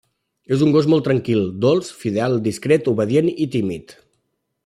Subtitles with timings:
[0.55, 3.95] És un gos molt tranquil, dolç, fidel, discret, obedient i tímid.